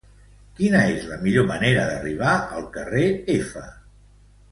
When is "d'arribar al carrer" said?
1.89-3.05